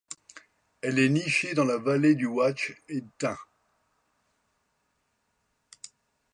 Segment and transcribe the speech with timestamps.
[0.81, 3.37] Elle est nichée dans la vallée du Wadj et Tayn.